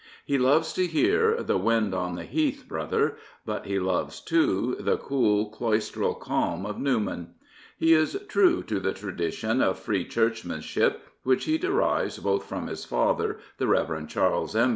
[0.25, 4.97] He loves to hear" the wind on the heath, brother"; but he loves, too, the
[4.97, 7.35] cool, cloistral calm of Newman.
[7.77, 12.83] He is true to the tradition oFFree Church manship, which he derives both from his
[12.83, 14.07] father, the Rev.
[14.07, 14.69] Charles M.